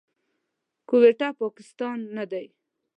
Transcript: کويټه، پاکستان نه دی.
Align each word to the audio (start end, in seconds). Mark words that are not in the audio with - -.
کويټه، 0.89 1.27
پاکستان 1.41 1.97
نه 2.15 2.23
دی. 2.31 2.45